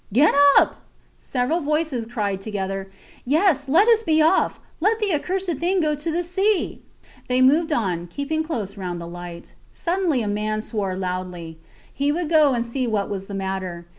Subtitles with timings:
[0.11, 0.77] Get up!
[1.19, 2.89] Several voices cried together.
[3.23, 4.59] Yes, let us be off!
[4.79, 6.81] Let the accursed thing go to the sea!
[7.29, 9.53] They moved on, keeping close round the light.
[9.71, 11.59] Suddenly a man swore loudly.
[11.93, 13.85] He would go and see what was the matter.